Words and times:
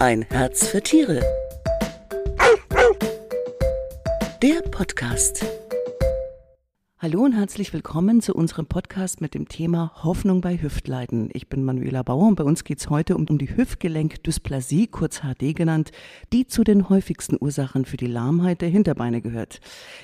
Ein 0.00 0.24
Herz 0.30 0.68
für 0.68 0.80
Tiere. 0.80 1.20
Der 4.40 4.62
Podcast. 4.70 5.44
Hallo 7.00 7.20
und 7.20 7.32
herzlich 7.32 7.72
willkommen 7.72 8.20
zu 8.20 8.34
unserem 8.34 8.66
Podcast 8.66 9.20
mit 9.20 9.32
dem 9.32 9.46
Thema 9.46 9.92
Hoffnung 10.02 10.40
bei 10.40 10.60
Hüftleiden. 10.60 11.30
Ich 11.32 11.48
bin 11.48 11.62
Manuela 11.62 12.02
Bauer 12.02 12.26
und 12.26 12.34
bei 12.34 12.42
uns 12.42 12.64
geht 12.64 12.80
es 12.80 12.90
heute 12.90 13.14
um, 13.14 13.24
um 13.30 13.38
die 13.38 13.56
Hüftgelenkdysplasie, 13.56 14.88
kurz 14.88 15.20
HD 15.20 15.54
genannt, 15.54 15.92
die 16.32 16.48
zu 16.48 16.64
den 16.64 16.88
häufigsten 16.88 17.36
Ursachen 17.40 17.84
für 17.84 17.96
die 17.96 18.08
Lahmheit 18.08 18.62
der 18.62 18.68
Hinterbeine 18.68 19.22
gehört. 19.22 19.60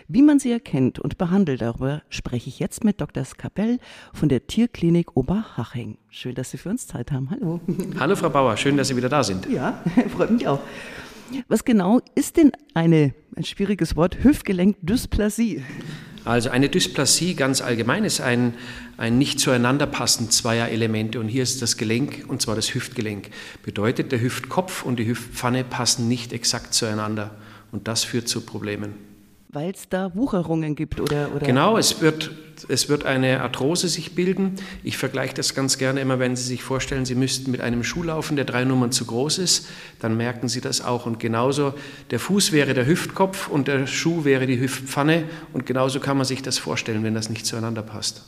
Wie 0.06 0.22
man 0.22 0.38
sie 0.38 0.52
erkennt 0.52 1.00
und 1.00 1.18
behandelt, 1.18 1.62
darüber 1.62 2.02
spreche 2.10 2.48
ich 2.48 2.60
jetzt 2.60 2.84
mit 2.84 3.00
Dr. 3.00 3.24
Skapell 3.24 3.80
von 4.12 4.28
der 4.28 4.46
Tierklinik 4.46 5.16
Oberhaching. 5.16 5.98
Schön, 6.10 6.36
dass 6.36 6.52
Sie 6.52 6.58
für 6.58 6.68
uns 6.68 6.86
Zeit 6.86 7.10
haben. 7.10 7.28
Hallo. 7.28 7.60
Hallo 7.98 8.14
Frau 8.14 8.30
Bauer, 8.30 8.56
schön, 8.56 8.76
dass 8.76 8.86
Sie 8.86 8.96
wieder 8.96 9.08
da 9.08 9.24
sind. 9.24 9.50
Ja, 9.50 9.82
freut 10.16 10.30
mich 10.30 10.46
auch. 10.46 10.60
Was 11.48 11.64
genau 11.64 12.00
ist 12.14 12.36
denn 12.36 12.52
eine, 12.72 13.14
ein 13.34 13.42
schwieriges 13.42 13.96
Wort, 13.96 14.22
Hüftgelenkdysplasie? 14.22 15.64
Also 16.24 16.50
eine 16.50 16.68
Dysplasie 16.68 17.34
ganz 17.34 17.60
allgemein 17.60 18.04
ist 18.04 18.20
ein, 18.20 18.54
ein 18.96 19.18
nicht 19.18 19.40
zueinander 19.40 19.86
passend 19.86 20.32
zweier 20.32 20.68
Elemente 20.68 21.20
und 21.20 21.28
hier 21.28 21.42
ist 21.42 21.60
das 21.60 21.76
Gelenk 21.76 22.24
und 22.28 22.40
zwar 22.40 22.56
das 22.56 22.74
Hüftgelenk. 22.74 23.30
Bedeutet, 23.62 24.10
der 24.10 24.20
Hüftkopf 24.20 24.84
und 24.84 24.98
die 24.98 25.06
Hüftpfanne 25.06 25.64
passen 25.64 26.08
nicht 26.08 26.32
exakt 26.32 26.72
zueinander 26.72 27.34
und 27.72 27.88
das 27.88 28.04
führt 28.04 28.28
zu 28.28 28.40
Problemen. 28.40 29.13
Weil 29.54 29.70
es 29.70 29.88
da 29.88 30.14
Wucherungen 30.14 30.74
gibt 30.74 31.00
oder, 31.00 31.32
oder? 31.34 31.46
Genau, 31.46 31.78
es 31.78 32.00
wird, 32.00 32.32
es 32.68 32.88
wird 32.88 33.06
eine 33.06 33.40
Arthrose 33.40 33.88
sich 33.88 34.16
bilden. 34.16 34.56
Ich 34.82 34.96
vergleiche 34.96 35.32
das 35.32 35.54
ganz 35.54 35.78
gerne 35.78 36.00
immer, 36.00 36.18
wenn 36.18 36.34
Sie 36.34 36.42
sich 36.42 36.64
vorstellen, 36.64 37.04
Sie 37.04 37.14
müssten 37.14 37.52
mit 37.52 37.60
einem 37.60 37.84
Schuh 37.84 38.02
laufen, 38.02 38.34
der 38.34 38.46
drei 38.46 38.64
Nummern 38.64 38.90
zu 38.90 39.04
groß 39.04 39.38
ist, 39.38 39.68
dann 40.00 40.16
merken 40.16 40.48
Sie 40.48 40.60
das 40.60 40.84
auch. 40.84 41.06
Und 41.06 41.20
genauso, 41.20 41.72
der 42.10 42.18
Fuß 42.18 42.50
wäre 42.50 42.74
der 42.74 42.84
Hüftkopf 42.86 43.48
und 43.48 43.68
der 43.68 43.86
Schuh 43.86 44.24
wäre 44.24 44.46
die 44.48 44.58
Hüftpfanne. 44.58 45.24
Und 45.52 45.66
genauso 45.66 46.00
kann 46.00 46.16
man 46.16 46.26
sich 46.26 46.42
das 46.42 46.58
vorstellen, 46.58 47.04
wenn 47.04 47.14
das 47.14 47.30
nicht 47.30 47.46
zueinander 47.46 47.82
passt. 47.82 48.24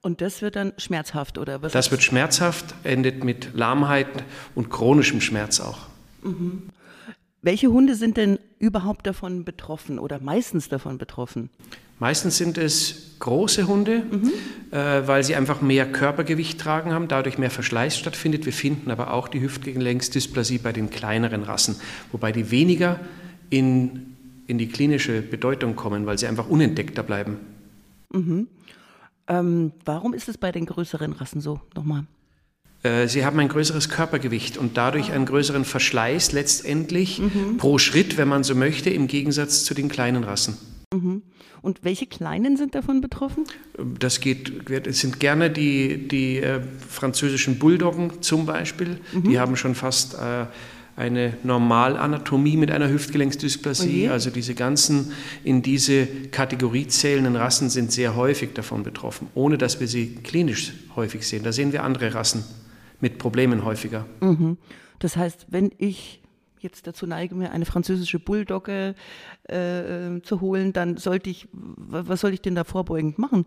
Und 0.00 0.22
das 0.22 0.40
wird 0.40 0.56
dann 0.56 0.72
schmerzhaft, 0.78 1.36
oder 1.36 1.60
was? 1.60 1.72
Das 1.72 1.90
wird 1.90 2.02
schmerzhaft, 2.02 2.74
endet 2.84 3.22
mit 3.22 3.50
Lahmheit 3.52 4.08
und 4.54 4.70
chronischem 4.70 5.20
Schmerz 5.20 5.60
auch. 5.60 5.80
Mhm. 6.22 6.70
Welche 7.42 7.68
Hunde 7.68 7.94
sind 7.94 8.16
denn 8.16 8.38
überhaupt 8.58 9.06
davon 9.06 9.44
betroffen 9.44 9.98
oder 9.98 10.20
meistens 10.20 10.68
davon 10.68 10.98
betroffen? 10.98 11.48
Meistens 11.98 12.36
sind 12.36 12.58
es 12.58 13.16
große 13.18 13.66
Hunde, 13.66 14.02
mhm. 14.10 14.32
äh, 14.70 15.06
weil 15.06 15.22
sie 15.22 15.34
einfach 15.34 15.60
mehr 15.60 15.90
Körpergewicht 15.90 16.58
tragen 16.58 16.92
haben, 16.92 17.08
dadurch 17.08 17.38
mehr 17.38 17.50
Verschleiß 17.50 17.96
stattfindet. 17.98 18.46
Wir 18.46 18.52
finden 18.52 18.90
aber 18.90 19.12
auch 19.12 19.28
die 19.28 19.40
Hüftgelenksdysplasie 19.40 20.58
bei 20.58 20.72
den 20.72 20.90
kleineren 20.90 21.42
Rassen, 21.42 21.76
wobei 22.12 22.32
die 22.32 22.50
weniger 22.50 23.00
in, 23.50 24.16
in 24.46 24.58
die 24.58 24.68
klinische 24.68 25.22
Bedeutung 25.22 25.76
kommen, 25.76 26.06
weil 26.06 26.18
sie 26.18 26.26
einfach 26.26 26.48
unentdeckter 26.48 27.02
bleiben. 27.02 27.36
Mhm. 28.12 28.48
Ähm, 29.28 29.72
warum 29.84 30.14
ist 30.14 30.28
es 30.28 30.38
bei 30.38 30.52
den 30.52 30.66
größeren 30.66 31.12
Rassen 31.12 31.40
so? 31.40 31.60
Nochmal. 31.74 32.04
Äh, 32.82 33.08
sie 33.08 33.24
haben 33.24 33.38
ein 33.40 33.48
größeres 33.48 33.88
Körpergewicht 33.88 34.56
und 34.56 34.76
dadurch 34.76 35.12
einen 35.12 35.26
größeren 35.26 35.64
Verschleiß 35.64 36.32
letztendlich 36.32 37.18
mhm. 37.18 37.58
pro 37.58 37.78
Schritt, 37.78 38.16
wenn 38.16 38.28
man 38.28 38.42
so 38.42 38.54
möchte, 38.54 38.90
im 38.90 39.06
Gegensatz 39.06 39.64
zu 39.64 39.74
den 39.74 39.88
kleinen 39.88 40.24
Rassen. 40.24 40.56
Mhm. 40.92 41.22
Und 41.62 41.84
welche 41.84 42.06
Kleinen 42.06 42.56
sind 42.56 42.74
davon 42.74 43.02
betroffen? 43.02 43.44
Das 43.98 44.20
geht, 44.20 44.70
es 44.70 45.00
sind 45.00 45.20
gerne 45.20 45.50
die, 45.50 46.08
die 46.08 46.38
äh, 46.38 46.62
französischen 46.88 47.58
Bulldoggen 47.58 48.22
zum 48.22 48.46
Beispiel. 48.46 48.98
Mhm. 49.12 49.22
Die 49.24 49.38
haben 49.38 49.56
schon 49.56 49.74
fast 49.74 50.14
äh, 50.14 50.46
eine 50.96 51.34
Normalanatomie 51.42 52.56
mit 52.56 52.70
einer 52.70 52.88
Hüftgelenksdysplasie. 52.88 54.04
Okay. 54.04 54.08
Also 54.08 54.30
diese 54.30 54.54
ganzen 54.54 55.12
in 55.44 55.60
diese 55.60 56.06
Kategorie 56.06 56.86
zählenden 56.86 57.36
Rassen 57.36 57.68
sind 57.68 57.92
sehr 57.92 58.16
häufig 58.16 58.54
davon 58.54 58.82
betroffen, 58.82 59.28
ohne 59.34 59.58
dass 59.58 59.80
wir 59.80 59.86
sie 59.86 60.14
klinisch 60.14 60.72
häufig 60.96 61.26
sehen. 61.26 61.42
Da 61.42 61.52
sehen 61.52 61.72
wir 61.74 61.84
andere 61.84 62.14
Rassen 62.14 62.42
mit 63.00 63.18
Problemen 63.18 63.64
häufiger. 63.64 64.06
Mhm. 64.20 64.58
Das 64.98 65.16
heißt, 65.16 65.46
wenn 65.48 65.72
ich 65.78 66.20
jetzt 66.60 66.86
dazu 66.86 67.06
neige, 67.06 67.34
mir 67.34 67.52
eine 67.52 67.64
französische 67.64 68.18
Bulldogge 68.18 68.94
äh, 69.44 70.20
zu 70.22 70.40
holen, 70.40 70.72
dann 70.72 70.96
sollte 70.96 71.30
ich, 71.30 71.48
was 71.52 72.20
soll 72.20 72.34
ich 72.34 72.42
denn 72.42 72.54
da 72.54 72.64
vorbeugend 72.64 73.18
machen? 73.18 73.46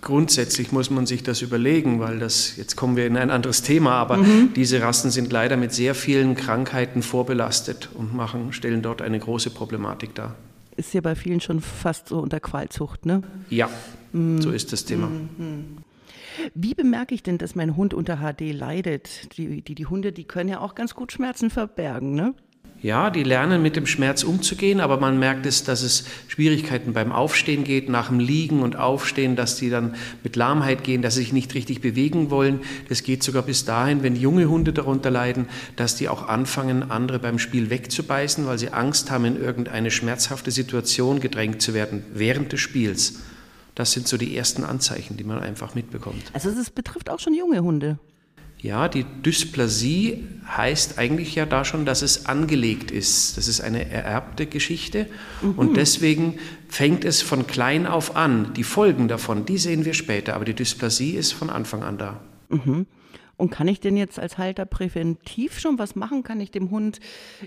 Grundsätzlich 0.00 0.70
muss 0.70 0.90
man 0.90 1.06
sich 1.06 1.22
das 1.22 1.42
überlegen, 1.42 1.98
weil 1.98 2.18
das, 2.18 2.56
jetzt 2.56 2.76
kommen 2.76 2.96
wir 2.96 3.06
in 3.06 3.16
ein 3.16 3.30
anderes 3.30 3.62
Thema, 3.62 3.92
aber 3.92 4.18
mhm. 4.18 4.52
diese 4.54 4.80
Rassen 4.80 5.10
sind 5.10 5.32
leider 5.32 5.56
mit 5.56 5.72
sehr 5.72 5.94
vielen 5.94 6.36
Krankheiten 6.36 7.02
vorbelastet 7.02 7.88
und 7.94 8.14
machen, 8.14 8.52
stellen 8.52 8.82
dort 8.82 9.02
eine 9.02 9.18
große 9.18 9.50
Problematik 9.50 10.14
dar. 10.14 10.36
Ist 10.76 10.94
ja 10.94 11.00
bei 11.00 11.16
vielen 11.16 11.40
schon 11.40 11.60
fast 11.60 12.08
so 12.08 12.20
unter 12.20 12.38
Qualzucht, 12.38 13.06
ne? 13.06 13.22
Ja, 13.50 13.68
mhm. 14.12 14.40
so 14.40 14.52
ist 14.52 14.72
das 14.72 14.84
Thema. 14.84 15.08
Mhm. 15.08 15.78
Wie 16.54 16.74
bemerke 16.74 17.14
ich 17.14 17.22
denn, 17.22 17.38
dass 17.38 17.54
mein 17.54 17.76
Hund 17.76 17.94
unter 17.94 18.18
HD 18.18 18.52
leidet? 18.52 19.36
Die, 19.36 19.62
die, 19.62 19.74
die 19.74 19.86
Hunde, 19.86 20.12
die 20.12 20.24
können 20.24 20.48
ja 20.48 20.60
auch 20.60 20.74
ganz 20.74 20.94
gut 20.94 21.12
Schmerzen 21.12 21.50
verbergen, 21.50 22.14
ne? 22.14 22.34
Ja, 22.80 23.10
die 23.10 23.24
lernen 23.24 23.60
mit 23.60 23.74
dem 23.74 23.86
Schmerz 23.86 24.22
umzugehen, 24.22 24.78
aber 24.78 25.00
man 25.00 25.18
merkt 25.18 25.46
es, 25.46 25.64
dass 25.64 25.82
es 25.82 26.04
Schwierigkeiten 26.28 26.92
beim 26.92 27.10
Aufstehen 27.10 27.64
geht, 27.64 27.88
nach 27.88 28.06
dem 28.06 28.20
Liegen 28.20 28.62
und 28.62 28.76
Aufstehen, 28.76 29.34
dass 29.34 29.56
die 29.56 29.68
dann 29.68 29.96
mit 30.22 30.36
Lahmheit 30.36 30.84
gehen, 30.84 31.02
dass 31.02 31.14
sie 31.14 31.22
sich 31.22 31.32
nicht 31.32 31.54
richtig 31.54 31.80
bewegen 31.80 32.30
wollen. 32.30 32.60
Das 32.88 33.02
geht 33.02 33.24
sogar 33.24 33.42
bis 33.42 33.64
dahin, 33.64 34.04
wenn 34.04 34.14
junge 34.14 34.48
Hunde 34.48 34.72
darunter 34.72 35.10
leiden, 35.10 35.48
dass 35.74 35.96
die 35.96 36.08
auch 36.08 36.28
anfangen, 36.28 36.88
andere 36.88 37.18
beim 37.18 37.40
Spiel 37.40 37.68
wegzubeißen, 37.68 38.46
weil 38.46 38.58
sie 38.58 38.70
Angst 38.70 39.10
haben, 39.10 39.24
in 39.24 39.42
irgendeine 39.42 39.90
schmerzhafte 39.90 40.52
Situation 40.52 41.18
gedrängt 41.18 41.60
zu 41.60 41.74
werden 41.74 42.04
während 42.14 42.52
des 42.52 42.60
Spiels. 42.60 43.18
Das 43.78 43.92
sind 43.92 44.08
so 44.08 44.16
die 44.16 44.36
ersten 44.36 44.64
Anzeichen, 44.64 45.16
die 45.16 45.22
man 45.22 45.38
einfach 45.38 45.76
mitbekommt. 45.76 46.32
Also 46.32 46.48
es 46.48 46.68
betrifft 46.68 47.08
auch 47.10 47.20
schon 47.20 47.32
junge 47.32 47.60
Hunde. 47.62 48.00
Ja, 48.58 48.88
die 48.88 49.04
Dysplasie 49.24 50.24
heißt 50.48 50.98
eigentlich 50.98 51.36
ja 51.36 51.46
da 51.46 51.64
schon, 51.64 51.86
dass 51.86 52.02
es 52.02 52.26
angelegt 52.26 52.90
ist. 52.90 53.36
Das 53.36 53.46
ist 53.46 53.60
eine 53.60 53.88
ererbte 53.88 54.46
Geschichte 54.46 55.06
mhm. 55.42 55.52
und 55.52 55.76
deswegen 55.76 56.40
fängt 56.66 57.04
es 57.04 57.22
von 57.22 57.46
klein 57.46 57.86
auf 57.86 58.16
an. 58.16 58.52
Die 58.54 58.64
Folgen 58.64 59.06
davon, 59.06 59.46
die 59.46 59.58
sehen 59.58 59.84
wir 59.84 59.94
später, 59.94 60.34
aber 60.34 60.44
die 60.44 60.54
Dysplasie 60.54 61.12
ist 61.12 61.30
von 61.30 61.48
Anfang 61.48 61.84
an 61.84 61.98
da. 61.98 62.20
Mhm. 62.48 62.86
Und 63.36 63.50
kann 63.50 63.68
ich 63.68 63.78
denn 63.78 63.96
jetzt 63.96 64.18
als 64.18 64.38
Halter 64.38 64.66
präventiv 64.66 65.60
schon 65.60 65.78
was 65.78 65.94
machen? 65.94 66.24
Kann 66.24 66.40
ich 66.40 66.50
dem 66.50 66.72
Hund, 66.72 66.98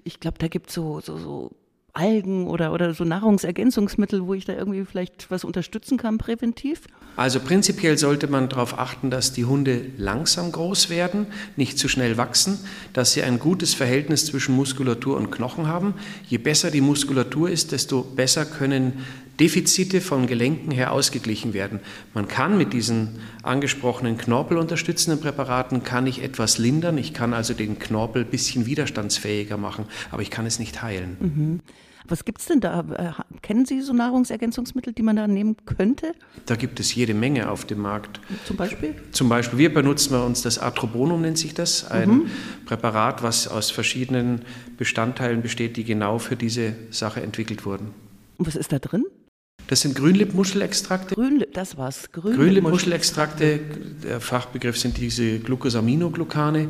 ich 0.06 0.22
glaube, 0.22 0.38
da 0.38 0.48
gibt 0.48 0.70
es 0.70 0.76
so, 0.76 1.02
so, 1.02 1.18
so 1.18 1.52
Algen 1.94 2.48
oder, 2.48 2.74
oder 2.74 2.94
so 2.94 3.04
Nahrungsergänzungsmittel, 3.04 4.26
wo 4.26 4.34
ich 4.34 4.46
da 4.46 4.54
irgendwie 4.54 4.86
vielleicht 4.86 5.30
was 5.30 5.44
unterstützen 5.44 5.98
kann 5.98 6.18
präventiv? 6.18 6.82
Also 7.18 7.40
prinzipiell 7.40 7.98
sollte 7.98 8.28
man 8.28 8.48
darauf 8.48 8.80
achten, 8.80 9.10
dass 9.10 9.34
die 9.34 9.46
Hunde 9.46 9.86
langsam 9.98 10.52
groß 10.52 10.90
werden, 10.90 11.28
nicht 11.58 11.78
zu 11.78 11.90
schnell 11.90 12.18
wachsen, 12.18 12.60
dass 12.94 13.14
sie 13.14 13.24
ein 13.24 13.40
gutes 13.40 13.74
Verhältnis 13.74 14.26
zwischen 14.26 14.56
Muskulatur 14.56 15.18
und 15.18 15.32
Knochen 15.32 15.68
haben. 15.68 15.96
Je 16.28 16.38
besser 16.38 16.72
die 16.72 16.82
Muskulatur 16.82 17.50
ist, 17.50 17.72
desto 17.74 18.04
besser 18.04 18.46
können 18.46 18.94
Defizite 19.40 20.02
von 20.02 20.28
Gelenken 20.28 20.72
her 20.72 20.92
ausgeglichen 20.92 21.54
werden. 21.54 21.80
Man 22.14 22.28
kann 22.28 22.60
mit 22.60 22.74
diesen 22.74 23.20
angesprochenen 23.42 24.18
knorpelunterstützenden 24.18 25.20
Präparaten 25.20 25.84
kann 25.84 26.06
ich 26.06 26.22
etwas 26.22 26.60
lindern. 26.60 26.98
Ich 27.00 27.14
kann 27.14 27.34
also 27.34 27.56
den 27.56 27.80
Knorpel 27.80 28.24
ein 28.24 28.30
bisschen 28.30 28.68
widerstandsfähiger 28.68 29.58
machen, 29.58 29.86
aber 30.12 30.22
ich 30.22 30.30
kann 30.30 30.46
es 30.46 30.60
nicht 30.60 30.84
heilen. 30.84 31.18
Mhm. 31.20 31.60
Was 32.08 32.26
gibt 32.26 32.42
es 32.42 32.48
denn 32.48 32.60
da? 32.60 32.82
Äh, 32.98 33.40
kennen 33.42 33.66
Sie 33.66 33.82
so 33.82 33.94
Nahrungsergänzungsmittel, 33.94 34.94
die 34.94 35.02
man 35.02 35.16
da 35.16 35.28
nehmen 35.28 35.58
könnte? 35.66 36.14
Da 36.46 36.56
gibt 36.56 36.80
es 36.80 36.94
jede 36.96 37.14
Menge 37.14 37.50
auf 37.50 37.66
dem 37.66 37.80
Markt. 37.80 38.20
Zum 38.46 38.58
Beispiel? 38.58 38.96
Zum 39.12 39.30
Beispiel, 39.30 39.60
wir 39.60 39.74
benutzen 39.74 40.12
bei 40.12 40.22
uns 40.24 40.42
das 40.42 40.60
Atrobonum, 40.60 41.22
nennt 41.22 41.38
sich 41.38 41.54
das, 41.54 41.90
ein 41.90 42.10
mhm. 42.10 42.32
Präparat, 42.66 43.24
was 43.24 43.48
aus 43.48 43.72
verschiedenen 43.72 44.42
Bestandteilen 44.78 45.42
besteht, 45.42 45.78
die 45.78 45.84
genau 45.84 46.20
für 46.20 46.36
diese 46.36 46.74
Sache 46.90 47.22
entwickelt 47.22 47.66
wurden. 47.66 47.94
Und 48.38 48.48
was 48.48 48.56
ist 48.56 48.72
da 48.72 48.80
drin? 48.80 49.06
Das 49.72 49.80
sind 49.80 49.96
Grünlippmuschelextrakte. 49.96 51.16
Grünlipp, 51.16 51.54
das 51.54 51.78
war's. 51.78 52.12
Grünlippmuschelextrakte, 52.12 53.62
der 54.04 54.20
Fachbegriff 54.20 54.78
sind 54.78 54.98
diese 54.98 55.40
Glucosaminoglucane, 55.40 56.68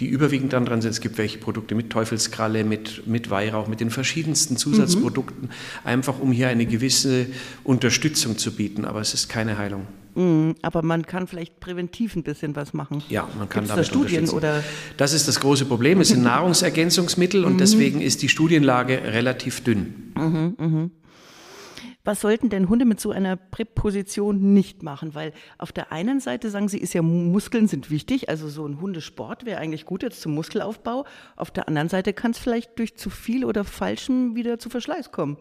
die 0.00 0.08
überwiegend 0.08 0.52
dann 0.52 0.64
dran 0.64 0.82
sind. 0.82 0.90
Es 0.90 1.00
gibt 1.00 1.16
welche 1.16 1.38
Produkte 1.38 1.76
mit 1.76 1.90
Teufelskralle, 1.90 2.64
mit, 2.64 3.06
mit 3.06 3.30
Weihrauch, 3.30 3.68
mit 3.68 3.78
den 3.78 3.90
verschiedensten 3.90 4.56
Zusatzprodukten, 4.56 5.42
mhm. 5.42 5.86
einfach 5.86 6.18
um 6.18 6.32
hier 6.32 6.48
eine 6.48 6.66
gewisse 6.66 7.26
Unterstützung 7.62 8.36
zu 8.36 8.50
bieten, 8.50 8.84
aber 8.84 9.00
es 9.00 9.14
ist 9.14 9.28
keine 9.28 9.56
Heilung. 9.56 9.86
Mhm, 10.16 10.56
aber 10.62 10.82
man 10.82 11.06
kann 11.06 11.28
vielleicht 11.28 11.60
präventiv 11.60 12.16
ein 12.16 12.24
bisschen 12.24 12.56
was 12.56 12.74
machen. 12.74 13.00
Ja, 13.10 13.28
man 13.38 13.48
kann 13.48 13.62
Gibt's 13.62 13.68
damit 13.68 13.84
da 13.84 13.88
Studien 13.88 14.28
oder 14.28 14.64
Das 14.96 15.12
ist 15.12 15.28
das 15.28 15.38
große 15.38 15.66
Problem. 15.66 16.00
Es 16.00 16.08
sind 16.08 16.22
Nahrungsergänzungsmittel 16.24 17.44
und 17.44 17.52
mhm. 17.52 17.58
deswegen 17.58 18.00
ist 18.00 18.22
die 18.22 18.28
Studienlage 18.28 19.00
relativ 19.04 19.62
dünn. 19.62 20.12
Mhm, 20.16 20.56
mhm. 20.58 20.90
Was 22.02 22.22
sollten 22.22 22.48
denn 22.48 22.70
Hunde 22.70 22.86
mit 22.86 22.98
so 22.98 23.10
einer 23.10 23.36
Präposition 23.36 24.54
nicht 24.54 24.82
machen? 24.82 25.14
Weil 25.14 25.32
auf 25.58 25.70
der 25.70 25.92
einen 25.92 26.18
Seite 26.20 26.48
sagen 26.48 26.68
Sie, 26.68 26.78
ist 26.78 26.94
ja 26.94 27.02
Muskeln 27.02 27.68
sind 27.68 27.90
wichtig, 27.90 28.30
also 28.30 28.48
so 28.48 28.66
ein 28.66 28.80
Hundesport 28.80 29.44
wäre 29.44 29.60
eigentlich 29.60 29.84
gut 29.84 30.02
jetzt 30.02 30.22
zum 30.22 30.34
Muskelaufbau. 30.34 31.04
Auf 31.36 31.50
der 31.50 31.68
anderen 31.68 31.90
Seite 31.90 32.14
kann 32.14 32.30
es 32.30 32.38
vielleicht 32.38 32.78
durch 32.78 32.96
zu 32.96 33.10
viel 33.10 33.44
oder 33.44 33.64
falschem 33.64 34.34
wieder 34.34 34.58
zu 34.58 34.70
Verschleiß 34.70 35.12
kommen. 35.12 35.36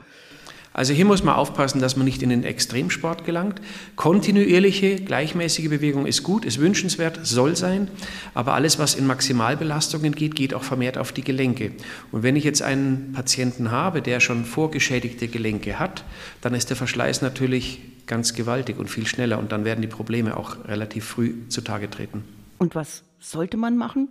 Also 0.73 0.93
hier 0.93 1.05
muss 1.05 1.23
man 1.23 1.35
aufpassen, 1.35 1.81
dass 1.81 1.95
man 1.95 2.05
nicht 2.05 2.21
in 2.21 2.29
den 2.29 2.43
Extremsport 2.43 3.25
gelangt. 3.25 3.59
Kontinuierliche, 3.95 4.97
gleichmäßige 4.97 5.69
Bewegung 5.69 6.05
ist 6.05 6.23
gut, 6.23 6.45
ist 6.45 6.59
wünschenswert, 6.59 7.19
soll 7.23 7.55
sein, 7.55 7.87
aber 8.33 8.53
alles, 8.53 8.77
was 8.77 8.95
in 8.95 9.07
Maximalbelastungen 9.07 10.13
geht, 10.13 10.35
geht 10.35 10.53
auch 10.53 10.63
vermehrt 10.63 10.97
auf 10.97 11.11
die 11.11 11.23
Gelenke. 11.23 11.71
Und 12.11 12.23
wenn 12.23 12.35
ich 12.35 12.43
jetzt 12.43 12.61
einen 12.61 13.13
Patienten 13.13 13.71
habe, 13.71 14.01
der 14.01 14.19
schon 14.19 14.45
vorgeschädigte 14.45 15.27
Gelenke 15.27 15.79
hat, 15.79 16.03
dann 16.41 16.53
ist 16.53 16.69
der 16.69 16.77
Verschleiß 16.77 17.21
natürlich 17.21 17.81
ganz 18.05 18.33
gewaltig 18.33 18.77
und 18.77 18.89
viel 18.89 19.07
schneller 19.07 19.39
und 19.39 19.51
dann 19.51 19.65
werden 19.65 19.81
die 19.81 19.87
Probleme 19.87 20.37
auch 20.37 20.65
relativ 20.67 21.05
früh 21.05 21.33
zutage 21.49 21.89
treten. 21.89 22.23
Und 22.57 22.75
was 22.75 23.03
sollte 23.19 23.57
man 23.57 23.77
machen? 23.77 24.09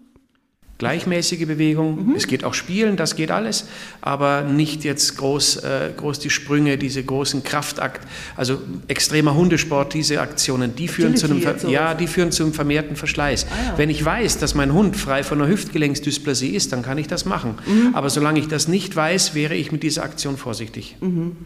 Gleichmäßige 0.79 1.45
Bewegung, 1.47 2.11
mhm. 2.11 2.15
es 2.15 2.29
geht 2.29 2.45
auch 2.45 2.55
Spielen, 2.55 2.97
das 2.97 3.17
geht 3.17 3.33
alles, 3.33 3.67
aber 4.01 4.43
nicht 4.43 4.85
jetzt 4.85 5.17
groß, 5.17 5.57
äh, 5.57 5.91
groß 5.97 6.21
die 6.21 6.31
Sprünge, 6.31 6.79
diese 6.79 7.03
großen 7.03 7.43
Kraftakt, 7.43 8.07
also 8.37 8.61
extremer 8.87 9.35
Hundesport, 9.35 9.93
diese 9.93 10.21
Aktionen, 10.21 10.77
die 10.77 10.87
führen, 10.87 11.17
zu 11.17 11.27
einem, 11.27 11.43
ja, 11.69 11.95
die 11.95 12.07
führen 12.07 12.31
zu 12.31 12.45
einem 12.45 12.53
vermehrten 12.53 12.95
Verschleiß. 12.95 13.47
Ah, 13.47 13.73
ja. 13.73 13.79
Wenn 13.79 13.91
ich 13.91 14.05
weiß, 14.05 14.39
dass 14.39 14.55
mein 14.55 14.73
Hund 14.73 14.97
frei 14.97 15.25
von 15.25 15.43
einer 15.43 15.51
Hüftgelenksdysplasie 15.51 16.51
ist, 16.51 16.73
dann 16.73 16.83
kann 16.83 16.97
ich 16.97 17.09
das 17.09 17.25
machen. 17.25 17.57
Mhm. 17.67 17.95
Aber 17.95 18.09
solange 18.09 18.39
ich 18.39 18.47
das 18.47 18.69
nicht 18.69 18.95
weiß, 18.95 19.35
wäre 19.35 19.57
ich 19.57 19.73
mit 19.73 19.83
dieser 19.83 20.05
Aktion 20.05 20.37
vorsichtig. 20.37 20.97
Mhm. 21.01 21.37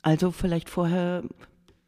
Also 0.00 0.30
vielleicht 0.30 0.70
vorher 0.70 1.22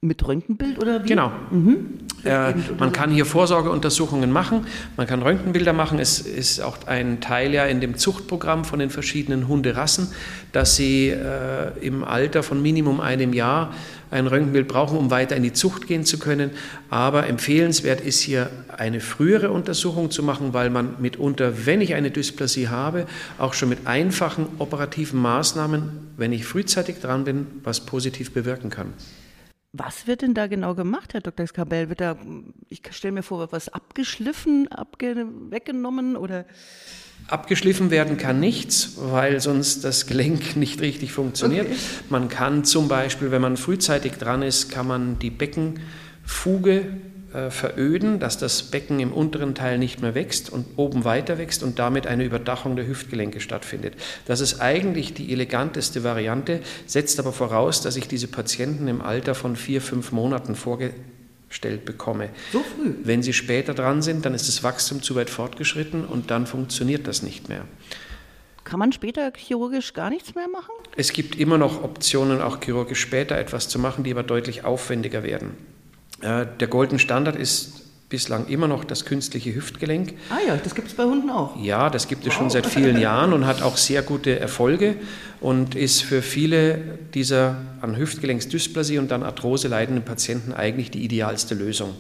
mit 0.00 0.26
Röntgenbild 0.26 0.78
oder 0.78 1.02
wie? 1.02 1.08
Genau. 1.08 1.32
Mhm. 1.50 1.98
Äh, 2.25 2.54
man 2.78 2.93
kann 2.93 3.10
hier 3.10 3.25
Vorsorgeuntersuchungen 3.25 4.31
machen, 4.31 4.66
man 4.96 5.06
kann 5.06 5.22
Röntgenbilder 5.22 5.72
machen. 5.72 5.98
Es 5.98 6.20
ist 6.20 6.60
auch 6.60 6.87
ein 6.87 7.20
Teil 7.20 7.52
ja 7.52 7.64
in 7.66 7.81
dem 7.81 7.96
Zuchtprogramm 7.96 8.64
von 8.64 8.78
den 8.78 8.90
verschiedenen 8.90 9.48
Hunderassen, 9.48 10.08
dass 10.52 10.76
sie 10.76 11.08
äh, 11.08 11.72
im 11.81 12.04
Alter 12.04 12.43
von 12.43 12.60
Minimum 12.60 13.00
einem 13.00 13.32
Jahr 13.32 13.72
ein 14.10 14.26
Röntgenbild 14.26 14.69
brauchen, 14.69 14.98
um 14.98 15.10
weiter 15.10 15.37
in 15.37 15.43
die 15.43 15.52
Zucht 15.52 15.87
gehen 15.87 16.04
zu 16.04 16.19
können. 16.19 16.50
Aber 16.90 17.26
empfehlenswert 17.26 18.00
ist 18.00 18.20
hier 18.20 18.50
eine 18.76 19.00
frühere 19.00 19.50
Untersuchung 19.50 20.10
zu 20.10 20.22
machen, 20.22 20.52
weil 20.52 20.70
man 20.70 20.96
mitunter, 21.00 21.66
wenn 21.66 21.81
ich 21.81 21.94
eine 21.94 22.10
Dysplasie 22.10 22.69
habe, 22.69 23.06
auch 23.38 23.54
schon 23.54 23.69
mit 23.69 23.87
einfachen 23.87 24.46
operativen 24.58 25.20
Maßnahmen, 25.20 25.90
wenn 26.16 26.32
ich 26.32 26.44
frühzeitig 26.44 27.00
dran 27.00 27.25
bin, 27.25 27.46
was 27.64 27.81
positiv 27.81 28.32
bewirken 28.32 28.70
kann. 28.70 28.93
Was 29.73 30.07
wird 30.07 30.23
denn 30.23 30.35
da 30.35 30.47
genau 30.47 30.75
gemacht, 30.75 31.13
Herr 31.15 31.21
Dr. 31.21 31.47
Skabell? 31.47 31.89
Wird 31.89 32.01
da, 32.01 32.17
ich 32.69 32.83
stelle 32.91 33.13
mir 33.13 33.23
vor, 33.23 33.53
was 33.53 33.69
abgeschliffen, 33.69 34.69
abge 34.69 35.27
weggenommen 35.51 36.17
oder? 36.17 36.47
Abgeschliffen 37.29 37.91
werden 37.91 38.17
kann 38.17 38.39
nichts, 38.39 38.97
weil 38.99 39.41
sonst 39.41 39.85
das 39.85 40.07
Gelenk 40.07 40.57
nicht 40.57 40.81
richtig 40.81 41.13
funktioniert. 41.13 41.67
Okay. 41.67 41.77
Man 42.09 42.29
kann 42.29 42.65
zum 42.65 42.89
Beispiel, 42.89 43.31
wenn 43.31 43.43
man 43.43 43.57
frühzeitig 43.57 44.13
dran 44.13 44.43
ist, 44.43 44.71
kann 44.71 44.87
man 44.87 45.19
die 45.19 45.31
Beckenfuge 45.31 46.87
äh, 47.34 47.50
veröden, 47.50 48.20
dass 48.20 48.38
das 48.38 48.62
Becken 48.62 49.00
im 49.00 49.12
unteren 49.12 49.56
Teil 49.56 49.78
nicht 49.78 50.00
mehr 50.00 50.14
wächst 50.14 50.49
und 50.49 50.64
oben 50.76 51.05
weiter 51.05 51.38
wächst 51.38 51.64
und 51.64 51.78
damit 51.78 52.06
eine 52.06 52.25
Überdachung 52.25 52.76
der 52.76 52.87
Hüftgelenke 52.87 53.40
stattfindet. 53.40 53.94
Das 54.26 54.40
ist 54.40 54.61
eigentlich 54.61 55.12
die 55.12 55.32
eleganteste 55.32 56.05
Variante, 56.05 56.61
setzt 56.87 57.19
aber 57.19 57.32
voraus, 57.32 57.82
dass 57.82 57.96
ich 57.96 58.06
diese 58.06 58.28
Patienten 58.28 58.87
im 58.87 59.00
Alter 59.00 59.34
von 59.34 59.56
vier, 59.56 59.81
fünf 59.81 60.12
Monaten 60.12 60.55
vorgestellt 60.55 61.84
bekomme. 61.84 62.28
So 62.52 62.61
früh? 62.61 62.94
Wenn 63.02 63.25
sie 63.25 63.32
später 63.32 63.75
dran 63.75 64.02
sind, 64.02 64.25
dann 64.25 64.32
ist 64.32 64.46
das 64.46 64.62
Wachstum 64.62 65.02
zu 65.02 65.17
weit 65.17 65.29
fortgeschritten 65.29 66.05
und 66.05 66.31
dann 66.31 66.46
funktioniert 66.46 67.08
das 67.08 67.22
nicht 67.22 67.49
mehr. 67.49 67.64
Kann 68.62 68.79
man 68.79 68.93
später 68.93 69.32
chirurgisch 69.37 69.94
gar 69.94 70.11
nichts 70.11 70.34
mehr 70.37 70.49
machen? 70.49 70.72
Es 70.96 71.12
gibt 71.12 71.37
immer 71.37 71.58
noch 71.58 71.82
Optionen, 71.82 72.40
auch 72.40 72.62
chirurgisch 72.62 73.00
später 73.00 73.37
etwas 73.37 73.69
zu 73.69 73.81
machen, 73.81 74.05
die 74.05 74.12
aber 74.12 74.22
deutlich 74.22 74.64
aufwendiger 74.64 75.25
werden. 75.25 75.75
Äh, 76.21 76.47
der 76.59 76.69
Golden 76.69 76.99
Standard 76.99 77.37
ist 77.37 77.77
bislang 78.09 78.47
immer 78.47 78.69
noch 78.69 78.85
das 78.85 79.05
künstliche 79.05 79.55
Hüftgelenk. 79.55 80.15
Ah 80.31 80.39
ja, 80.47 80.57
das 80.57 80.75
gibt 80.75 80.89
es 80.89 80.95
bei 80.95 81.05
Hunden 81.05 81.29
auch. 81.29 81.61
Ja, 81.61 81.91
das 81.91 82.07
gibt 82.07 82.23
es 82.23 82.29
wow. 82.29 82.35
schon 82.35 82.51
seit 82.51 82.67
vielen 82.67 82.99
Jahren 82.99 83.33
und 83.33 83.47
hat 83.47 83.63
auch 83.63 83.77
sehr 83.77 84.03
gute 84.03 84.39
Erfolge 84.39 84.95
und 85.41 85.75
ist 85.75 86.03
für 86.03 86.23
viele 86.23 86.99
dieser 87.15 87.57
an 87.81 87.97
Hüftgelenksdysplasie 87.97 88.99
und 88.99 89.11
dann 89.11 89.25
Arthrose 89.25 89.67
leidenden 89.67 90.05
Patienten 90.05 90.53
eigentlich 90.53 90.91
die 90.93 91.05
idealste 91.05 91.57
Lösung. 91.57 91.95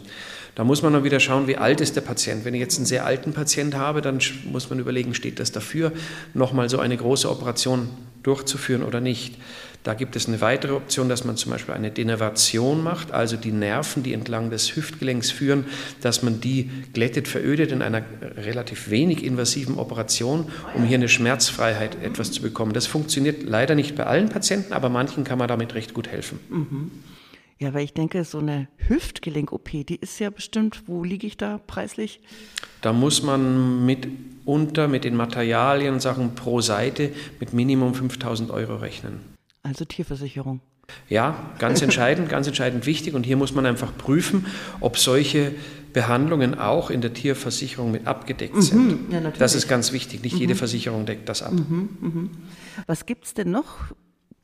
Da 0.56 0.64
muss 0.64 0.82
man 0.82 0.94
dann 0.94 1.04
wieder 1.04 1.20
schauen, 1.20 1.46
wie 1.46 1.58
alt 1.58 1.82
ist 1.82 1.96
der 1.96 2.00
Patient. 2.00 2.46
Wenn 2.46 2.54
ich 2.54 2.60
jetzt 2.60 2.78
einen 2.78 2.86
sehr 2.86 3.04
alten 3.04 3.34
Patient 3.34 3.74
habe, 3.74 4.00
dann 4.00 4.20
muss 4.50 4.70
man 4.70 4.78
überlegen, 4.78 5.12
steht 5.12 5.38
das 5.38 5.52
dafür, 5.52 5.92
nochmal 6.32 6.70
so 6.70 6.78
eine 6.78 6.96
große 6.96 7.30
Operation 7.30 7.90
durchzuführen 8.22 8.82
oder 8.82 9.02
nicht. 9.02 9.36
Da 9.84 9.92
gibt 9.92 10.16
es 10.16 10.26
eine 10.26 10.40
weitere 10.40 10.72
Option, 10.72 11.10
dass 11.10 11.24
man 11.24 11.36
zum 11.36 11.52
Beispiel 11.52 11.74
eine 11.74 11.90
Denervation 11.90 12.82
macht, 12.82 13.12
also 13.12 13.36
die 13.36 13.52
Nerven, 13.52 14.02
die 14.02 14.14
entlang 14.14 14.48
des 14.48 14.74
Hüftgelenks 14.74 15.30
führen, 15.30 15.66
dass 16.00 16.22
man 16.22 16.40
die 16.40 16.70
glättet, 16.94 17.28
verödet 17.28 17.70
in 17.70 17.82
einer 17.82 18.02
relativ 18.38 18.88
wenig 18.88 19.22
invasiven 19.24 19.76
Operation, 19.76 20.50
um 20.74 20.84
hier 20.84 20.96
eine 20.96 21.10
Schmerzfreiheit 21.10 22.02
etwas 22.02 22.32
zu 22.32 22.40
bekommen. 22.40 22.72
Das 22.72 22.86
funktioniert 22.86 23.42
leider 23.42 23.74
nicht 23.74 23.94
bei 23.94 24.06
allen 24.06 24.30
Patienten, 24.30 24.72
aber 24.72 24.88
manchen 24.88 25.22
kann 25.22 25.38
man 25.38 25.48
damit 25.48 25.74
recht 25.74 25.92
gut 25.92 26.08
helfen. 26.08 26.40
Mhm. 26.48 26.90
Ja, 27.58 27.72
weil 27.72 27.84
ich 27.84 27.94
denke, 27.94 28.22
so 28.24 28.38
eine 28.38 28.68
Hüftgelenk-OP, 28.76 29.70
die 29.86 29.96
ist 29.96 30.18
ja 30.18 30.28
bestimmt, 30.28 30.82
wo 30.86 31.02
liege 31.02 31.26
ich 31.26 31.38
da 31.38 31.58
preislich? 31.66 32.20
Da 32.82 32.92
muss 32.92 33.22
man 33.22 33.86
mitunter 33.86 34.88
mit 34.88 35.04
den 35.04 35.16
Materialien 35.16 35.94
und 35.94 36.00
Sachen 36.00 36.34
pro 36.34 36.60
Seite 36.60 37.12
mit 37.40 37.54
Minimum 37.54 37.94
5000 37.94 38.50
Euro 38.50 38.76
rechnen. 38.76 39.20
Also 39.62 39.86
Tierversicherung. 39.86 40.60
Ja, 41.08 41.50
ganz 41.58 41.82
entscheidend, 41.82 42.28
ganz 42.28 42.46
entscheidend 42.46 42.86
wichtig. 42.86 43.14
Und 43.14 43.24
hier 43.24 43.36
muss 43.36 43.54
man 43.54 43.64
einfach 43.64 43.96
prüfen, 43.96 44.46
ob 44.80 44.98
solche 44.98 45.52
Behandlungen 45.92 46.58
auch 46.58 46.90
in 46.90 47.00
der 47.00 47.14
Tierversicherung 47.14 47.90
mit 47.90 48.06
abgedeckt 48.06 48.54
mhm, 48.54 48.60
sind. 48.60 49.12
Ja, 49.12 49.20
das 49.20 49.54
ist 49.54 49.66
ganz 49.66 49.92
wichtig. 49.92 50.22
Nicht 50.22 50.34
mhm. 50.34 50.40
jede 50.40 50.54
Versicherung 50.54 51.06
deckt 51.06 51.28
das 51.28 51.42
ab. 51.42 51.52
Mhm, 51.52 51.88
mhm. 52.00 52.30
Was 52.86 53.06
gibt 53.06 53.24
es 53.24 53.34
denn 53.34 53.50
noch 53.50 53.94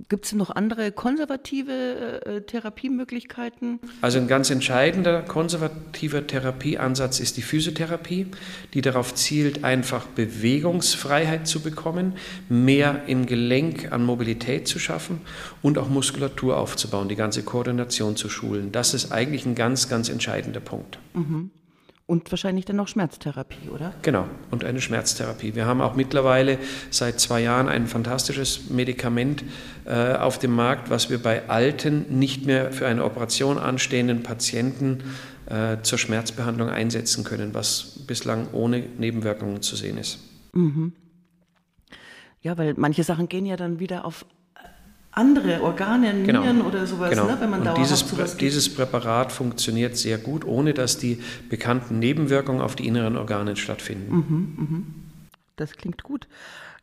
Gibt 0.09 0.27
es 0.27 0.33
noch 0.33 0.51
andere 0.51 0.93
konservative 0.93 2.25
äh, 2.25 2.41
Therapiemöglichkeiten? 2.43 3.81
Also 4.01 4.19
ein 4.19 4.29
ganz 4.29 4.51
entscheidender 4.51 5.23
konservativer 5.23 6.27
Therapieansatz 6.27 7.21
ist 7.21 7.37
die 7.37 7.43
Physiotherapie, 7.43 8.27
die 8.75 8.81
darauf 8.81 9.15
zielt, 9.15 9.65
einfach 9.65 10.07
Bewegungsfreiheit 10.07 11.47
zu 11.47 11.61
bekommen, 11.61 12.15
mehr 12.49 13.03
im 13.07 13.27
Gelenk 13.27 13.93
an 13.93 14.05
Mobilität 14.05 14.69
zu 14.69 14.79
schaffen 14.79 15.21
und 15.63 15.79
auch 15.79 15.89
Muskulatur 15.89 16.59
aufzubauen, 16.59 17.09
die 17.09 17.17
ganze 17.17 17.43
Koordination 17.43 18.17
zu 18.17 18.29
schulen. 18.29 18.73
Das 18.73 18.95
ist 18.95 19.13
eigentlich 19.13 19.47
ein 19.47 19.55
ganz, 19.55 19.89
ganz 19.89 20.09
entscheidender 20.09 20.61
Punkt. 20.61 20.99
Mhm. 21.15 21.51
Und 22.07 22.31
wahrscheinlich 22.31 22.65
dann 22.65 22.79
auch 22.81 22.89
Schmerztherapie, 22.89 23.69
oder? 23.71 23.95
Genau, 24.03 24.27
und 24.51 24.65
eine 24.65 24.81
Schmerztherapie. 24.81 25.55
Wir 25.55 25.67
haben 25.67 25.81
auch 25.81 25.95
mittlerweile 25.95 26.59
seit 26.91 27.21
zwei 27.21 27.41
Jahren 27.41 27.69
ein 27.69 27.87
fantastisches 27.87 28.71
Medikament 28.71 29.45
äh, 29.85 30.15
auf 30.15 30.39
dem 30.39 30.55
Markt, 30.55 30.91
was 30.91 31.11
wir 31.11 31.23
bei 31.23 31.49
alten, 31.49 32.19
nicht 32.19 32.45
mehr 32.45 32.73
für 32.73 32.87
eine 32.87 33.05
Operation 33.05 33.57
anstehenden 33.57 34.23
Patienten 34.23 35.05
äh, 35.47 35.79
zur 35.83 35.99
Schmerzbehandlung 35.99 36.69
einsetzen 36.69 37.25
können, 37.25 37.55
was 37.55 38.01
bislang 38.07 38.49
ohne 38.53 38.81
Nebenwirkungen 38.81 39.63
zu 39.63 39.77
sehen 39.77 39.97
ist. 39.97 40.19
Mhm. 40.53 40.93
Ja, 42.41 42.59
weil 42.59 42.75
manche 42.77 43.05
Sachen 43.05 43.29
gehen 43.29 43.47
ja 43.47 43.57
dann 43.57 43.79
wieder 43.79 44.05
auf 44.05 44.27
andere 45.13 45.63
Organe, 45.63 46.15
Nieren 46.15 46.59
genau. 46.59 46.65
oder 46.67 46.87
sowas, 46.87 47.11
genau. 47.11 47.27
ne, 47.27 47.37
wenn 47.39 47.51
man 47.51 47.67
Und 47.67 47.79
dieses, 47.79 48.01
sowas 48.01 48.37
dieses 48.37 48.75
Präparat 48.75 49.31
funktioniert 49.31 49.97
sehr 49.97 50.19
gut, 50.19 50.45
ohne 50.45 50.73
dass 50.73 50.99
die 50.99 51.21
bekannten 51.49 51.99
Nebenwirkungen 51.99 52.63
auf 52.63 52.77
die 52.77 52.87
inneren 52.87 53.17
Organe 53.17 53.57
stattfinden. 53.57 54.15
Mhm, 54.15 54.65
mhm. 54.65 54.87
Das 55.57 55.73
klingt 55.73 56.03
gut. 56.03 56.27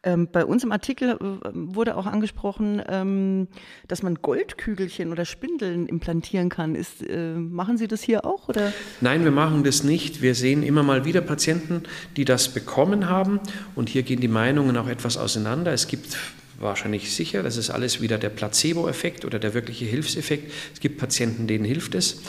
Ähm, 0.02 0.30
bei 0.32 0.46
uns 0.46 0.64
im 0.64 0.72
Artikel 0.72 1.10
äh, 1.10 1.50
wurde 1.54 1.98
auch 1.98 2.06
angesprochen, 2.06 2.82
ähm, 2.88 3.48
dass 3.90 4.02
man 4.02 4.16
Goldkügelchen 4.16 5.12
oder 5.12 5.26
Spindeln 5.26 5.88
implantieren 5.88 6.48
kann. 6.48 6.76
Ist, 6.76 7.06
äh, 7.06 7.34
machen 7.34 7.78
Sie 7.78 7.88
das 7.88 8.02
hier 8.02 8.24
auch? 8.24 8.48
Oder? 8.48 8.72
Nein, 9.02 9.26
wir 9.26 9.32
machen 9.32 9.66
das 9.66 9.84
nicht. 9.84 10.22
Wir 10.22 10.36
sehen 10.36 10.64
immer 10.64 10.84
mal 10.84 11.04
wieder 11.04 11.20
Patienten, 11.20 11.84
die 12.16 12.24
das 12.24 12.48
bekommen 12.54 13.10
haben. 13.10 13.42
Und 13.76 13.90
hier 13.90 14.04
gehen 14.04 14.22
die 14.22 14.30
Meinungen 14.30 14.78
auch 14.78 14.88
etwas 14.88 15.18
auseinander. 15.18 15.74
Es 15.74 15.88
gibt 15.88 16.16
wahrscheinlich 16.60 17.14
sicher. 17.14 17.44
Das 17.44 17.58
ist 17.58 17.70
alles 17.70 18.02
wieder 18.02 18.18
der 18.18 18.30
Placebo-Effekt 18.30 19.26
oder 19.26 19.40
der 19.40 19.54
wirkliche 19.54 19.86
Hilfseffekt. 19.86 20.52
Es 20.74 20.80
gibt 20.80 20.98
Patienten, 20.98 21.48
denen 21.48 21.66
hilft 21.66 21.96
es 21.96 22.22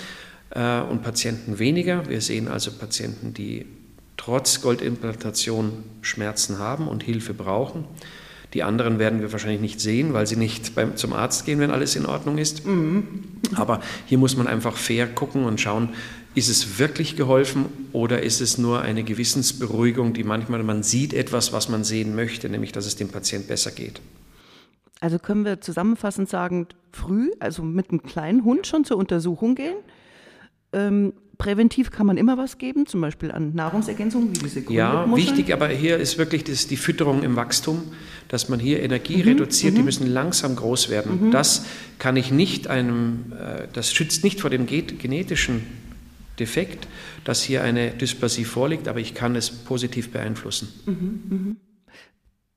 äh, 0.50 0.80
und 0.80 1.02
Patienten 1.02 1.58
weniger. 1.58 2.08
Wir 2.08 2.20
sehen 2.20 2.48
also 2.48 2.72
Patienten, 2.72 3.34
die 3.34 3.66
trotz 4.16 4.60
Goldimplantation 4.60 5.84
Schmerzen 6.02 6.58
haben 6.58 6.88
und 6.88 7.02
Hilfe 7.02 7.34
brauchen. 7.34 7.84
Die 8.52 8.64
anderen 8.64 8.98
werden 8.98 9.20
wir 9.20 9.30
wahrscheinlich 9.32 9.60
nicht 9.60 9.80
sehen, 9.80 10.12
weil 10.12 10.26
sie 10.26 10.36
nicht 10.36 10.74
beim, 10.74 10.96
zum 10.96 11.12
Arzt 11.12 11.46
gehen, 11.46 11.60
wenn 11.60 11.70
alles 11.70 11.94
in 11.94 12.04
Ordnung 12.04 12.36
ist. 12.36 12.66
Mhm. 12.66 13.04
Aber 13.54 13.80
hier 14.06 14.18
muss 14.18 14.36
man 14.36 14.48
einfach 14.48 14.76
fair 14.76 15.06
gucken 15.06 15.44
und 15.44 15.60
schauen, 15.60 15.90
ist 16.34 16.48
es 16.48 16.78
wirklich 16.78 17.16
geholfen 17.16 17.66
oder 17.92 18.22
ist 18.22 18.40
es 18.40 18.58
nur 18.58 18.82
eine 18.82 19.02
Gewissensberuhigung, 19.02 20.12
die 20.12 20.24
manchmal 20.24 20.62
man 20.62 20.82
sieht 20.82 21.12
etwas, 21.12 21.52
was 21.52 21.68
man 21.68 21.84
sehen 21.84 22.14
möchte, 22.14 22.48
nämlich 22.48 22.72
dass 22.72 22.86
es 22.86 22.96
dem 22.96 23.08
Patient 23.08 23.48
besser 23.48 23.70
geht. 23.70 24.00
Also 25.00 25.18
können 25.18 25.44
wir 25.44 25.60
zusammenfassend 25.60 26.28
sagen, 26.28 26.66
früh, 26.92 27.30
also 27.40 27.62
mit 27.62 27.90
einem 27.90 28.02
kleinen 28.02 28.44
Hund 28.44 28.66
schon 28.66 28.84
zur 28.84 28.98
Untersuchung 28.98 29.54
gehen. 29.54 29.76
Ähm, 30.72 31.14
präventiv 31.38 31.90
kann 31.90 32.06
man 32.06 32.18
immer 32.18 32.36
was 32.36 32.58
geben, 32.58 32.86
zum 32.86 33.00
Beispiel 33.00 33.32
an 33.32 33.54
Nahrungsergänzungen 33.54 34.36
wie 34.36 34.40
diese 34.40 34.60
Ja, 34.72 35.10
wichtig, 35.16 35.52
aber 35.52 35.68
hier 35.68 35.96
ist 35.96 36.18
wirklich 36.18 36.44
das, 36.44 36.66
die 36.68 36.76
Fütterung 36.76 37.22
im 37.22 37.34
Wachstum, 37.34 37.82
dass 38.28 38.50
man 38.50 38.60
hier 38.60 38.82
Energie 38.82 39.16
mhm, 39.16 39.22
reduziert, 39.22 39.74
die 39.74 39.78
mhm. 39.78 39.86
müssen 39.86 40.06
langsam 40.06 40.54
groß 40.54 40.90
werden. 40.90 41.28
Mhm. 41.28 41.30
Das 41.30 41.64
kann 41.98 42.16
ich 42.16 42.30
nicht 42.30 42.68
einem, 42.68 43.32
äh, 43.32 43.66
das 43.72 43.92
schützt 43.92 44.22
nicht 44.22 44.40
vor 44.40 44.50
dem 44.50 44.66
genetischen 44.66 45.62
Defekt, 46.38 46.86
dass 47.24 47.42
hier 47.42 47.64
eine 47.64 47.90
Dysplasie 47.90 48.44
vorliegt, 48.44 48.86
aber 48.86 49.00
ich 49.00 49.14
kann 49.14 49.34
es 49.34 49.50
positiv 49.50 50.10
beeinflussen. 50.10 50.68
Mhm, 50.86 51.22
mh. 51.30 51.69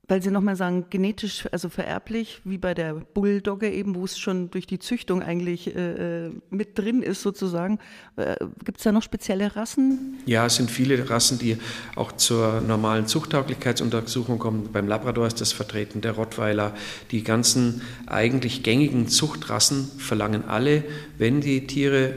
Weil 0.06 0.22
Sie 0.22 0.30
nochmal 0.30 0.56
sagen, 0.56 0.86
genetisch, 0.90 1.46
also 1.50 1.68
vererblich, 1.68 2.40
wie 2.44 2.58
bei 2.58 2.74
der 2.74 2.94
Bulldogge 2.94 3.70
eben, 3.70 3.94
wo 3.94 4.04
es 4.04 4.18
schon 4.18 4.50
durch 4.50 4.66
die 4.66 4.78
Züchtung 4.78 5.22
eigentlich 5.22 5.74
äh, 5.74 6.26
äh 6.26 6.30
mit 6.50 6.78
drin 6.78 7.02
ist 7.02 7.22
sozusagen. 7.22 7.78
Äh, 8.16 8.36
Gibt 8.64 8.78
es 8.78 8.84
da 8.84 8.92
noch 8.92 9.02
spezielle 9.02 9.56
Rassen? 9.56 10.18
Ja, 10.26 10.46
es 10.46 10.56
sind 10.56 10.70
viele 10.70 11.08
Rassen, 11.08 11.38
die 11.38 11.56
auch 11.96 12.12
zur 12.12 12.60
normalen 12.60 13.06
Zuchttauglichkeitsuntersuchung 13.06 14.38
kommen. 14.38 14.70
Beim 14.72 14.88
Labrador 14.88 15.26
ist 15.26 15.40
das 15.40 15.52
vertreten, 15.52 16.00
der 16.00 16.12
Rottweiler. 16.12 16.74
Die 17.10 17.24
ganzen 17.24 17.82
eigentlich 18.06 18.62
gängigen 18.62 19.08
Zuchtrassen 19.08 19.90
verlangen 19.98 20.44
alle, 20.46 20.84
wenn 21.18 21.40
die 21.40 21.66
Tiere 21.66 22.14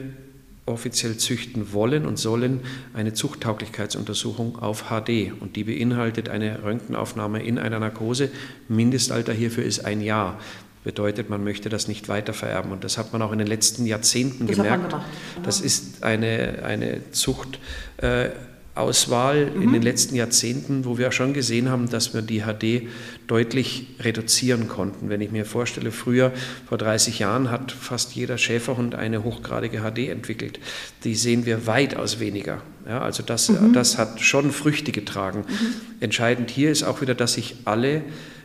offiziell 0.68 1.16
züchten 1.16 1.72
wollen 1.72 2.06
und 2.06 2.18
sollen, 2.18 2.60
eine 2.94 3.12
Zuchttauglichkeitsuntersuchung 3.12 4.58
auf 4.58 4.84
HD. 4.88 5.32
Und 5.40 5.56
die 5.56 5.64
beinhaltet 5.64 6.28
eine 6.28 6.62
Röntgenaufnahme 6.62 7.42
in 7.42 7.58
einer 7.58 7.78
Narkose. 7.78 8.30
Mindestalter 8.68 9.32
hierfür 9.32 9.64
ist 9.64 9.84
ein 9.84 10.00
Jahr. 10.00 10.38
Bedeutet, 10.84 11.28
man 11.28 11.42
möchte 11.42 11.68
das 11.68 11.88
nicht 11.88 12.08
weiter 12.08 12.32
vererben. 12.32 12.72
Und 12.72 12.84
das 12.84 12.98
hat 12.98 13.12
man 13.12 13.20
auch 13.22 13.32
in 13.32 13.38
den 13.38 13.48
letzten 13.48 13.84
Jahrzehnten 13.84 14.46
das 14.46 14.56
gemerkt. 14.56 14.94
Das 15.42 15.60
ist 15.60 16.02
eine, 16.02 16.62
eine 16.64 17.10
Zucht. 17.10 17.58
Äh, 17.98 18.30
Auswahl 18.78 19.50
mhm. 19.50 19.62
in 19.62 19.72
den 19.72 19.82
letzten 19.82 20.14
Jahrzehnten, 20.14 20.84
wo 20.84 20.98
wir 20.98 21.12
schon 21.12 21.32
gesehen 21.32 21.68
haben, 21.68 21.88
dass 21.88 22.14
wir 22.14 22.22
die 22.22 22.42
HD 22.42 22.88
deutlich 23.26 23.88
reduzieren 24.00 24.68
konnten. 24.68 25.08
Wenn 25.08 25.20
ich 25.20 25.30
mir 25.30 25.44
vorstelle, 25.44 25.90
früher, 25.90 26.32
vor 26.66 26.78
30 26.78 27.18
Jahren, 27.18 27.50
hat 27.50 27.72
fast 27.72 28.14
jeder 28.14 28.38
Schäferhund 28.38 28.94
eine 28.94 29.24
hochgradige 29.24 29.80
HD 29.80 30.08
entwickelt. 30.08 30.60
Die 31.04 31.14
sehen 31.14 31.46
wir 31.46 31.66
weitaus 31.66 32.20
weniger. 32.20 32.62
Ja, 32.86 33.00
also 33.00 33.22
das, 33.22 33.48
mhm. 33.48 33.72
das 33.72 33.98
hat 33.98 34.20
schon 34.20 34.50
Früchte 34.50 34.92
getragen. 34.92 35.44
Mhm. 35.46 36.00
Entscheidend 36.00 36.50
hier 36.50 36.70
ist 36.70 36.82
auch 36.82 37.00
wieder, 37.00 37.14
dass 37.14 37.34
sich 37.34 37.56
alle 37.64 38.02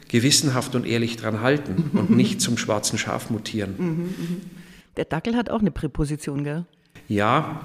gewissenhaft 0.09 0.75
und 0.75 0.85
ehrlich 0.85 1.17
dran 1.17 1.41
halten 1.41 1.89
und 1.93 2.09
nicht 2.11 2.39
zum 2.41 2.57
schwarzen 2.57 2.99
Schaf 2.99 3.29
mutieren. 3.29 3.73
Mhm, 3.77 3.87
mhm. 3.87 4.41
Der 4.95 5.05
Dackel 5.05 5.35
hat 5.35 5.49
auch 5.49 5.59
eine 5.59 5.71
Präposition, 5.71 6.43
gell? 6.43 6.65
Ja, 7.07 7.61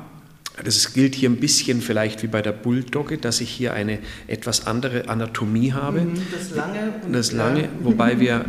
das 0.65 0.93
gilt 0.93 1.15
hier 1.15 1.31
ein 1.31 1.37
bisschen 1.37 1.81
vielleicht 1.81 2.23
wie 2.23 2.27
bei 2.27 2.43
der 2.43 2.53
Bulldogge, 2.53 3.19
dass 3.19 3.41
ich 3.41 3.51
hier 3.51 3.75
eine 3.75 3.99
etwas 4.27 4.67
andere 4.67 5.09
Anatomie 5.09 5.73
habe. 5.73 6.03
Mhm, 6.03 6.15
das 6.33 6.51
lange. 6.55 6.93
Und 7.05 7.13
das 7.13 7.33
lange, 7.33 7.69
wobei 7.81 8.21
wir 8.21 8.45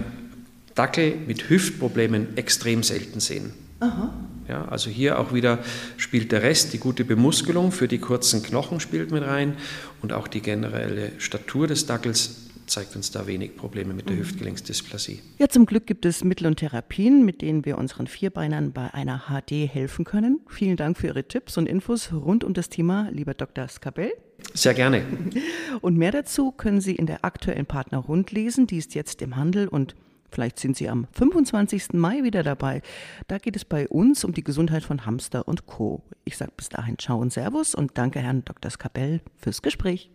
Dackel 0.76 1.16
mit 1.28 1.50
Hüftproblemen 1.50 2.38
extrem 2.38 2.84
selten 2.84 3.20
sehen. 3.20 3.52
Aha. 3.80 4.14
Ja, 4.48 4.66
also 4.66 4.90
hier 4.90 5.20
auch 5.20 5.32
wieder 5.34 5.60
spielt 5.98 6.32
der 6.32 6.42
Rest, 6.42 6.74
die 6.74 6.80
gute 6.80 7.06
Bemuskelung 7.06 7.72
für 7.72 7.88
die 7.88 8.00
kurzen 8.00 8.42
Knochen 8.42 8.80
spielt 8.80 9.12
mit 9.12 9.24
rein 9.24 9.54
und 10.02 10.12
auch 10.12 10.28
die 10.28 10.42
generelle 10.42 11.12
Statur 11.20 11.68
des 11.68 11.86
Dackels 11.86 12.49
zeigt 12.70 12.96
uns 12.96 13.12
da 13.12 13.28
wenig 13.28 13.56
Probleme 13.56 13.94
mit 13.94 14.10
der 14.10 14.16
mhm. 14.16 14.22
Hüftgelenksdysplasie. 14.22 15.20
Ja, 15.38 15.50
zum 15.50 15.66
Glück 15.66 15.88
gibt 15.88 16.06
es 16.06 16.24
Mittel 16.24 16.48
und 16.48 16.58
Therapien, 16.58 17.26
mit 17.26 17.42
denen 17.42 17.66
wir 17.66 17.78
unseren 17.78 18.08
Vierbeinern 18.08 18.72
bei 18.72 18.94
einer 18.94 19.24
HD 19.28 19.68
helfen 19.72 20.06
können. 20.06 20.42
Vielen 20.48 20.78
Dank 20.78 20.98
für 20.98 21.08
Ihre 21.08 21.28
Tipps 21.28 21.58
und 21.58 21.68
Infos 21.68 22.12
rund 22.14 22.44
um 22.44 22.54
das 22.54 22.70
Thema, 22.70 23.10
lieber 23.12 23.34
Dr. 23.34 23.68
Skabell. 23.68 24.12
Sehr 24.54 24.74
gerne. 24.74 25.04
Und 25.82 25.98
mehr 25.98 26.12
dazu 26.12 26.54
können 26.54 26.80
Sie 26.80 26.96
in 26.96 27.08
der 27.08 27.26
aktuellen 27.26 27.66
Partner 27.66 27.98
Rund 27.98 28.32
lesen. 28.32 28.68
Die 28.68 28.78
ist 28.78 28.96
jetzt 28.96 29.22
im 29.22 29.36
Handel 29.36 29.68
und 29.68 29.96
Vielleicht 30.32 30.60
sind 30.60 30.78
Sie 30.78 30.88
am 30.88 31.08
25. 31.14 31.94
Mai 31.94 32.24
wieder 32.24 32.44
dabei. 32.44 32.82
Da 33.28 33.40
geht 33.40 33.56
es 33.56 33.66
bei 33.66 33.88
uns 33.88 34.24
um 34.24 34.34
die 34.34 34.44
Gesundheit 34.44 34.84
von 34.84 35.06
Hamster 35.06 35.48
und 35.48 35.66
Co. 35.66 36.04
Ich 36.24 36.38
sage 36.38 36.52
bis 36.56 36.70
dahin 36.70 36.98
Ciao 37.00 37.20
und 37.20 37.34
Servus 37.34 37.74
und 37.74 37.98
danke 37.98 38.20
Herrn 38.20 38.46
Dr. 38.46 38.70
Skabell 38.70 39.22
fürs 39.38 39.62
Gespräch. 39.62 40.12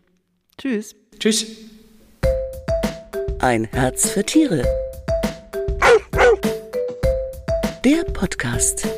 Tschüss. 0.57 0.95
Tschüss. 1.19 1.74
Ein 3.45 3.69
Herz 3.75 4.09
für 4.09 4.25
Tiere. 4.25 4.63
Der 7.85 8.03
Podcast. 8.05 8.89